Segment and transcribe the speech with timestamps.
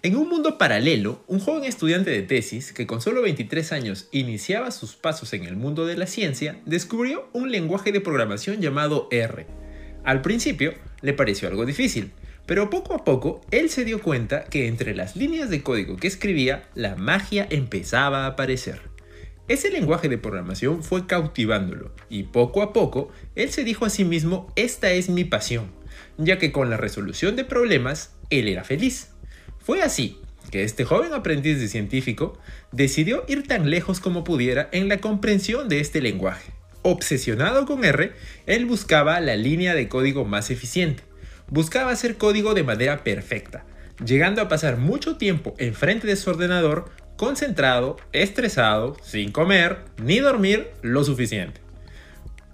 [0.00, 4.70] En un mundo paralelo, un joven estudiante de tesis que con solo 23 años iniciaba
[4.70, 9.46] sus pasos en el mundo de la ciencia, descubrió un lenguaje de programación llamado R.
[10.04, 12.12] Al principio le pareció algo difícil,
[12.46, 16.06] pero poco a poco él se dio cuenta que entre las líneas de código que
[16.06, 18.80] escribía, la magia empezaba a aparecer.
[19.48, 24.04] Ese lenguaje de programación fue cautivándolo y poco a poco él se dijo a sí
[24.04, 25.72] mismo, esta es mi pasión,
[26.18, 29.08] ya que con la resolución de problemas él era feliz.
[29.68, 30.18] Fue así
[30.50, 32.38] que este joven aprendiz de científico
[32.72, 36.52] decidió ir tan lejos como pudiera en la comprensión de este lenguaje.
[36.80, 38.14] Obsesionado con R,
[38.46, 41.02] él buscaba la línea de código más eficiente.
[41.50, 43.66] Buscaba hacer código de manera perfecta,
[44.02, 50.70] llegando a pasar mucho tiempo enfrente de su ordenador concentrado, estresado, sin comer ni dormir
[50.80, 51.60] lo suficiente.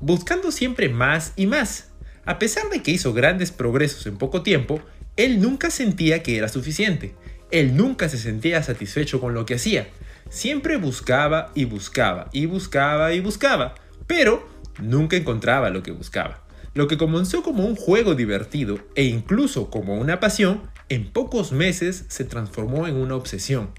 [0.00, 1.92] Buscando siempre más y más.
[2.24, 4.82] A pesar de que hizo grandes progresos en poco tiempo,
[5.16, 7.14] él nunca sentía que era suficiente.
[7.50, 9.88] Él nunca se sentía satisfecho con lo que hacía.
[10.28, 13.74] Siempre buscaba y buscaba y buscaba y buscaba,
[14.06, 14.46] pero
[14.82, 16.42] nunca encontraba lo que buscaba.
[16.74, 22.04] Lo que comenzó como un juego divertido e incluso como una pasión, en pocos meses
[22.08, 23.70] se transformó en una obsesión,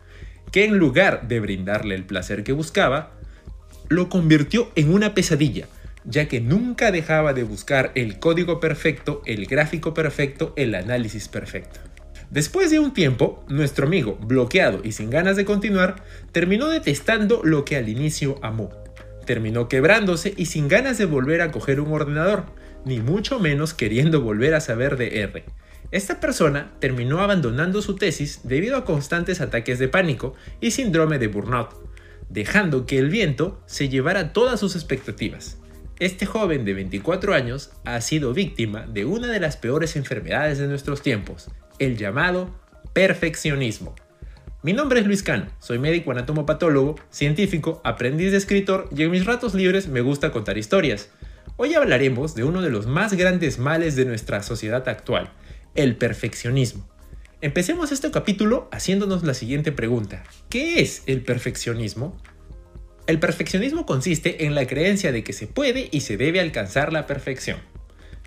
[0.52, 3.12] que en lugar de brindarle el placer que buscaba,
[3.90, 5.68] lo convirtió en una pesadilla,
[6.08, 11.82] ya que nunca dejaba de buscar el código perfecto, el gráfico perfecto, el análisis perfecto.
[12.30, 17.66] Después de un tiempo, nuestro amigo, bloqueado y sin ganas de continuar, terminó detestando lo
[17.66, 18.70] que al inicio amó.
[19.26, 22.46] Terminó quebrándose y sin ganas de volver a coger un ordenador,
[22.86, 25.44] ni mucho menos queriendo volver a saber de R.
[25.92, 31.28] Esta persona terminó abandonando su tesis debido a constantes ataques de pánico y síndrome de
[31.28, 31.74] burnout,
[32.30, 35.58] dejando que el viento se llevara todas sus expectativas.
[36.00, 40.68] Este joven de 24 años ha sido víctima de una de las peores enfermedades de
[40.68, 42.54] nuestros tiempos, el llamado
[42.94, 43.96] perfeccionismo.
[44.62, 49.26] Mi nombre es Luis Cano, soy médico anatomopatólogo, científico, aprendiz de escritor y en mis
[49.26, 51.10] ratos libres me gusta contar historias.
[51.56, 55.32] Hoy hablaremos de uno de los más grandes males de nuestra sociedad actual,
[55.74, 56.88] el perfeccionismo.
[57.42, 60.24] Empecemos este capítulo haciéndonos la siguiente pregunta.
[60.50, 62.16] ¿Qué es el perfeccionismo?
[63.08, 67.08] El perfeccionismo consiste en la creencia de que se puede y se debe alcanzar la
[67.08, 67.58] perfección.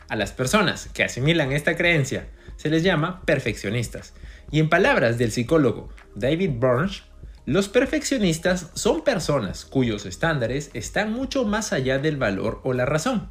[0.09, 4.15] A las personas que asimilan esta creencia se les llama perfeccionistas.
[4.51, 7.03] Y en palabras del psicólogo David Burns,
[7.45, 13.29] los perfeccionistas son personas cuyos estándares están mucho más allá del valor o la razón,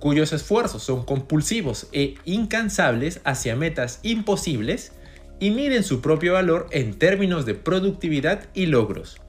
[0.00, 4.92] cuyos esfuerzos son compulsivos e incansables hacia metas imposibles
[5.38, 9.20] y miden su propio valor en términos de productividad y logros.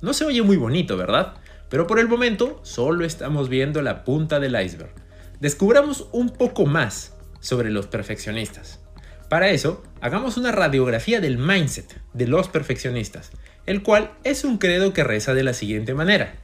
[0.00, 1.34] No se oye muy bonito, ¿verdad?
[1.68, 4.92] Pero por el momento solo estamos viendo la punta del iceberg.
[5.40, 8.80] Descubramos un poco más sobre los perfeccionistas.
[9.28, 13.30] Para eso, hagamos una radiografía del mindset de los perfeccionistas,
[13.66, 16.36] el cual es un credo que reza de la siguiente manera.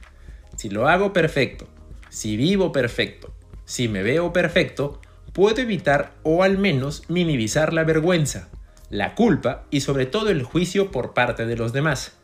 [0.57, 1.67] Si lo hago perfecto,
[2.09, 3.33] si vivo perfecto,
[3.65, 5.01] si me veo perfecto,
[5.33, 8.49] puedo evitar o al menos minimizar la vergüenza,
[8.89, 12.17] la culpa y sobre todo el juicio por parte de los demás.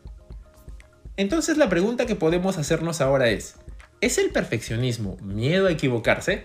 [1.16, 3.56] Entonces la pregunta que podemos hacernos ahora es,
[4.00, 6.44] ¿es el perfeccionismo miedo a equivocarse?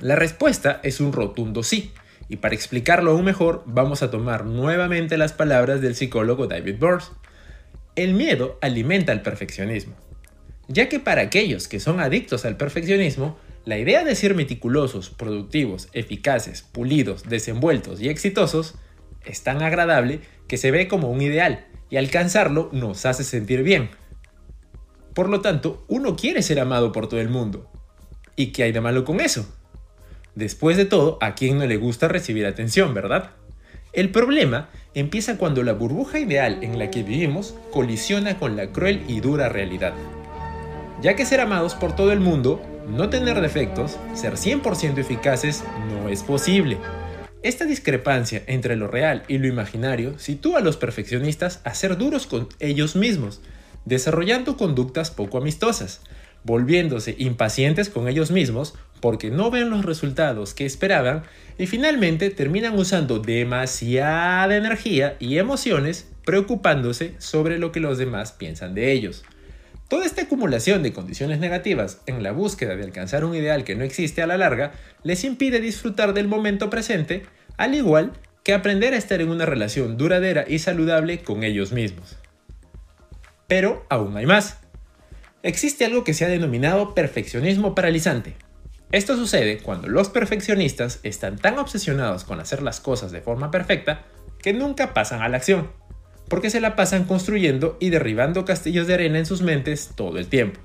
[0.00, 1.92] La respuesta es un rotundo sí,
[2.28, 7.12] y para explicarlo aún mejor vamos a tomar nuevamente las palabras del psicólogo David Burns.
[7.96, 9.94] El miedo alimenta el perfeccionismo,
[10.68, 15.88] ya que para aquellos que son adictos al perfeccionismo, la idea de ser meticulosos, productivos,
[15.92, 18.76] eficaces, pulidos, desenvueltos y exitosos
[19.24, 23.90] es tan agradable que se ve como un ideal y alcanzarlo nos hace sentir bien.
[25.14, 27.70] Por lo tanto, uno quiere ser amado por todo el mundo.
[28.36, 29.46] ¿Y qué hay de malo con eso?
[30.34, 33.30] Después de todo, ¿a quién no le gusta recibir atención, verdad?
[33.92, 39.02] El problema empieza cuando la burbuja ideal en la que vivimos colisiona con la cruel
[39.08, 39.94] y dura realidad.
[41.02, 46.08] Ya que ser amados por todo el mundo, no tener defectos, ser 100% eficaces no
[46.08, 46.78] es posible.
[47.42, 52.26] Esta discrepancia entre lo real y lo imaginario sitúa a los perfeccionistas a ser duros
[52.26, 53.40] con ellos mismos,
[53.84, 56.00] desarrollando conductas poco amistosas,
[56.42, 61.22] volviéndose impacientes con ellos mismos porque no ven los resultados que esperaban
[61.58, 68.74] y finalmente terminan usando demasiada energía y emociones preocupándose sobre lo que los demás piensan
[68.74, 69.24] de ellos.
[69.88, 73.84] Toda esta acumulación de condiciones negativas en la búsqueda de alcanzar un ideal que no
[73.84, 77.22] existe a la larga les impide disfrutar del momento presente,
[77.56, 78.12] al igual
[78.44, 82.18] que aprender a estar en una relación duradera y saludable con ellos mismos.
[83.46, 84.58] Pero aún hay más.
[85.42, 88.36] Existe algo que se ha denominado perfeccionismo paralizante.
[88.92, 94.04] Esto sucede cuando los perfeccionistas están tan obsesionados con hacer las cosas de forma perfecta
[94.42, 95.70] que nunca pasan a la acción,
[96.28, 100.26] porque se la pasan construyendo y derribando castillos de arena en sus mentes todo el
[100.26, 100.60] tiempo.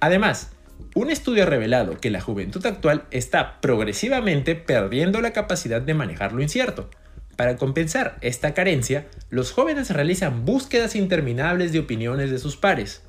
[0.00, 0.52] Además,
[0.94, 6.32] un estudio ha revelado que la juventud actual está progresivamente perdiendo la capacidad de manejar
[6.32, 6.90] lo incierto.
[7.36, 13.02] Para compensar esta carencia, los jóvenes realizan búsquedas interminables de opiniones de sus pares,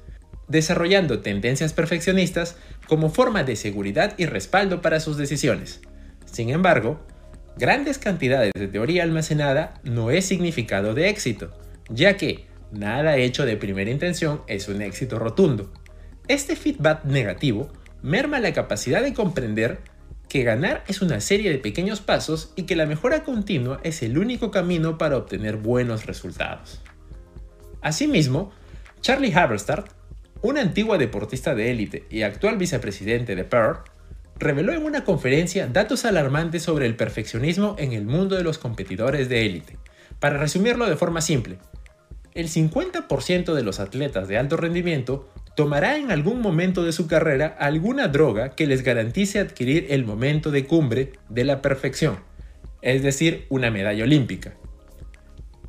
[0.47, 2.57] desarrollando tendencias perfeccionistas
[2.87, 5.81] como forma de seguridad y respaldo para sus decisiones.
[6.25, 6.99] Sin embargo,
[7.57, 11.51] grandes cantidades de teoría almacenada no es significado de éxito,
[11.93, 15.71] ya que nada hecho de primera intención es un éxito rotundo.
[16.27, 17.69] Este feedback negativo
[18.01, 19.79] merma la capacidad de comprender
[20.29, 24.17] que ganar es una serie de pequeños pasos y que la mejora continua es el
[24.17, 26.81] único camino para obtener buenos resultados.
[27.81, 28.51] Asimismo,
[29.01, 29.85] Charlie Haverstad,
[30.41, 33.79] una antigua deportista de élite y actual vicepresidente de Pearl,
[34.37, 39.27] reveló en una conferencia datos alarmantes sobre el perfeccionismo en el mundo de los competidores
[39.27, 39.77] de élite.
[40.19, 41.57] Para resumirlo de forma simple,
[42.33, 47.47] el 50% de los atletas de alto rendimiento tomará en algún momento de su carrera
[47.59, 52.19] alguna droga que les garantice adquirir el momento de cumbre de la perfección,
[52.81, 54.53] es decir, una medalla olímpica.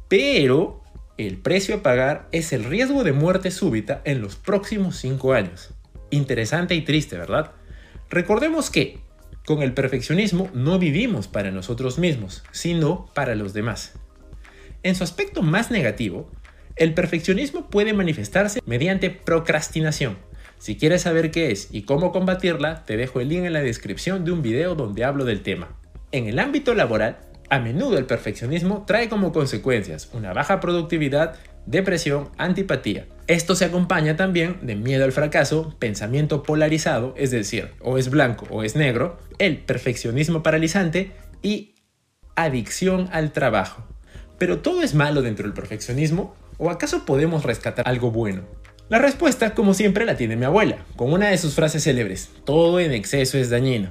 [0.09, 0.83] Pero
[1.19, 5.75] el precio a pagar es el riesgo de muerte súbita en los próximos 5 años.
[6.11, 7.53] Interesante y triste, ¿verdad?
[8.09, 9.01] Recordemos que,
[9.45, 13.95] con el perfeccionismo no vivimos para nosotros mismos, sino para los demás.
[14.85, 16.31] En su aspecto más negativo,
[16.77, 20.19] el perfeccionismo puede manifestarse mediante procrastinación.
[20.59, 24.25] Si quieres saber qué es y cómo combatirla, te dejo el link en la descripción
[24.25, 25.77] de un video donde hablo del tema.
[26.13, 27.19] En el ámbito laboral,
[27.51, 31.35] a menudo el perfeccionismo trae como consecuencias una baja productividad,
[31.67, 33.07] depresión, antipatía.
[33.27, 38.47] Esto se acompaña también de miedo al fracaso, pensamiento polarizado, es decir, o es blanco
[38.51, 41.75] o es negro, el perfeccionismo paralizante y
[42.37, 43.85] adicción al trabajo.
[44.39, 46.35] Pero todo es malo dentro del perfeccionismo
[46.65, 48.43] ¿O acaso podemos rescatar algo bueno?
[48.89, 52.79] La respuesta, como siempre, la tiene mi abuela, con una de sus frases célebres, todo
[52.79, 53.89] en exceso es dañino.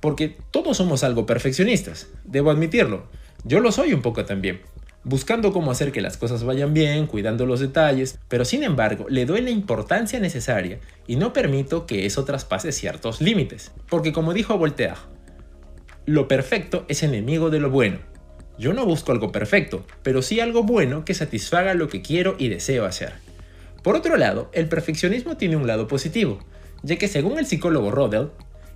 [0.00, 3.06] Porque todos somos algo perfeccionistas, debo admitirlo,
[3.44, 4.62] yo lo soy un poco también,
[5.04, 9.24] buscando cómo hacer que las cosas vayan bien, cuidando los detalles, pero sin embargo le
[9.24, 13.70] doy la importancia necesaria y no permito que eso traspase ciertos límites.
[13.88, 14.96] Porque como dijo Voltaire,
[16.04, 18.00] lo perfecto es enemigo de lo bueno,
[18.58, 22.48] yo no busco algo perfecto, pero sí algo bueno que satisfaga lo que quiero y
[22.48, 23.14] deseo hacer.
[23.82, 26.40] Por otro lado, el perfeccionismo tiene un lado positivo,
[26.82, 28.30] ya que según el psicólogo Rodell,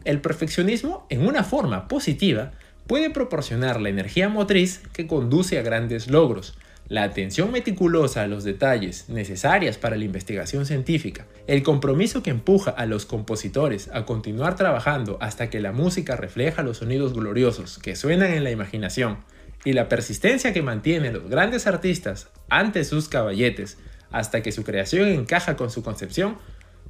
[0.05, 2.53] el perfeccionismo en una forma positiva
[2.87, 6.56] puede proporcionar la energía motriz que conduce a grandes logros,
[6.88, 12.73] la atención meticulosa a los detalles necesarias para la investigación científica, el compromiso que empuja
[12.73, 17.94] a los compositores a continuar trabajando hasta que la música refleja los sonidos gloriosos que
[17.94, 19.19] suenan en la imaginación,
[19.65, 23.79] y la persistencia que mantienen los grandes artistas ante sus caballetes
[24.11, 26.39] hasta que su creación encaja con su concepción,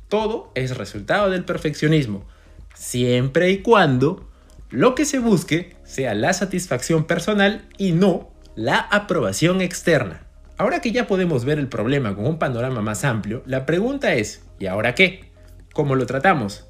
[0.08, 2.26] todo es resultado del perfeccionismo,
[2.74, 4.28] siempre y cuando
[4.70, 10.26] lo que se busque sea la satisfacción personal y no la aprobación externa.
[10.56, 14.44] Ahora que ya podemos ver el problema con un panorama más amplio, la pregunta es,
[14.58, 15.30] ¿y ahora qué?
[15.72, 16.66] ¿Cómo lo tratamos?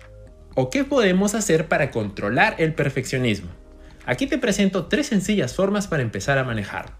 [0.55, 3.59] ¿O qué podemos hacer para controlar el perfeccionismo?
[4.06, 6.96] Aquí te presento tres sencillas formas para empezar a manejar.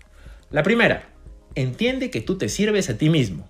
[0.51, 1.09] La primera,
[1.55, 3.49] entiende que tú te sirves a ti mismo.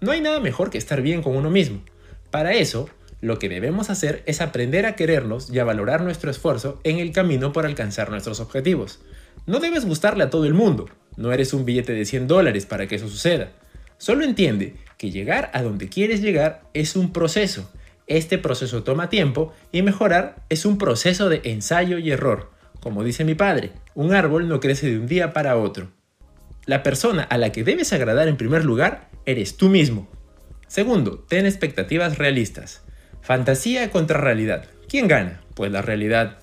[0.00, 1.82] No hay nada mejor que estar bien con uno mismo.
[2.30, 2.88] Para eso,
[3.20, 7.12] lo que debemos hacer es aprender a querernos y a valorar nuestro esfuerzo en el
[7.12, 9.00] camino por alcanzar nuestros objetivos.
[9.46, 12.86] No debes gustarle a todo el mundo, no eres un billete de 100 dólares para
[12.86, 13.52] que eso suceda.
[13.98, 17.70] Solo entiende que llegar a donde quieres llegar es un proceso.
[18.06, 22.50] Este proceso toma tiempo y mejorar es un proceso de ensayo y error.
[22.86, 25.90] Como dice mi padre, un árbol no crece de un día para otro.
[26.66, 30.08] La persona a la que debes agradar en primer lugar eres tú mismo.
[30.68, 32.84] Segundo, ten expectativas realistas.
[33.22, 34.66] Fantasía contra realidad.
[34.88, 35.40] ¿Quién gana?
[35.56, 36.38] Pues la realidad,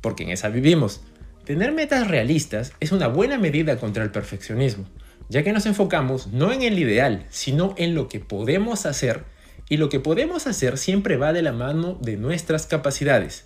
[0.00, 1.00] porque en esa vivimos.
[1.44, 4.86] Tener metas realistas es una buena medida contra el perfeccionismo,
[5.28, 9.22] ya que nos enfocamos no en el ideal, sino en lo que podemos hacer,
[9.68, 13.44] y lo que podemos hacer siempre va de la mano de nuestras capacidades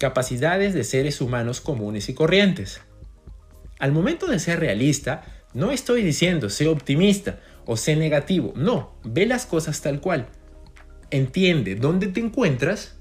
[0.00, 2.80] capacidades de seres humanos comunes y corrientes.
[3.78, 9.26] Al momento de ser realista, no estoy diciendo sé optimista o sé negativo, no, ve
[9.26, 10.28] las cosas tal cual.
[11.10, 12.96] Entiende dónde te encuentras,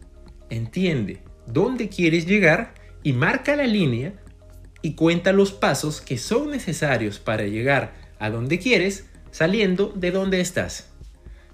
[0.49, 4.13] entiende dónde quieres llegar y marca la línea
[4.81, 10.41] y cuenta los pasos que son necesarios para llegar a donde quieres saliendo de donde
[10.41, 10.89] estás.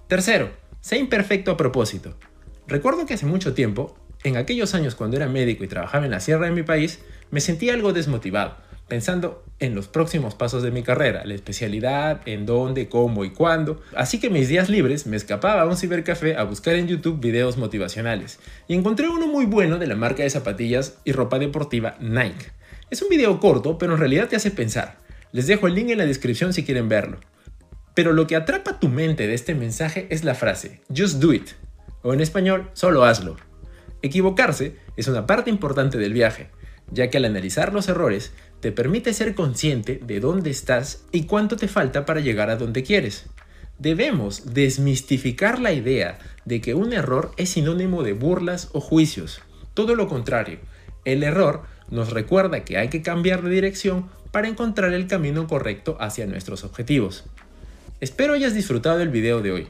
[0.07, 0.49] Tercero,
[0.81, 2.17] sé imperfecto a propósito.
[2.67, 3.95] Recuerdo que hace mucho tiempo
[4.29, 6.99] en aquellos años cuando era médico y trabajaba en la sierra de mi país,
[7.31, 8.55] me sentía algo desmotivado,
[8.87, 13.81] pensando en los próximos pasos de mi carrera, la especialidad, en dónde, cómo y cuándo.
[13.95, 17.57] Así que mis días libres me escapaba a un cibercafé a buscar en YouTube videos
[17.57, 22.51] motivacionales y encontré uno muy bueno de la marca de zapatillas y ropa deportiva Nike.
[22.89, 24.97] Es un video corto, pero en realidad te hace pensar.
[25.31, 27.17] Les dejo el link en la descripción si quieren verlo.
[27.93, 31.49] Pero lo que atrapa tu mente de este mensaje es la frase Just do it,
[32.03, 33.37] o en español, solo hazlo.
[34.05, 36.49] Equivocarse es una parte importante del viaje,
[36.91, 41.57] ya que al analizar los errores te permite ser consciente de dónde estás y cuánto
[41.57, 43.25] te falta para llegar a donde quieres.
[43.79, 49.41] Debemos desmistificar la idea de que un error es sinónimo de burlas o juicios.
[49.73, 50.59] Todo lo contrario,
[51.03, 55.97] el error nos recuerda que hay que cambiar de dirección para encontrar el camino correcto
[55.99, 57.23] hacia nuestros objetivos.
[58.01, 59.67] Espero hayas disfrutado del video de hoy.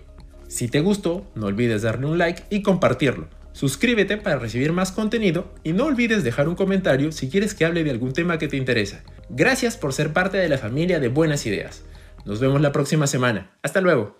[0.49, 3.29] Si te gustó, no olvides darle un like y compartirlo.
[3.55, 7.85] Suscríbete para recibir más contenido y no olvides dejar un comentario si quieres que hable
[7.85, 9.01] de algún tema que te interesa.
[9.29, 11.85] Gracias por ser parte de la familia de Buenas Ideas.
[12.25, 13.55] Nos vemos la próxima semana.
[13.61, 14.17] Hasta luego.